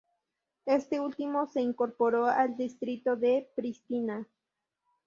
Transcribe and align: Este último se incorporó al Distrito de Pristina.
Este 0.65 0.99
último 0.99 1.45
se 1.45 1.61
incorporó 1.61 2.25
al 2.25 2.57
Distrito 2.57 3.15
de 3.15 3.47
Pristina. 3.55 4.27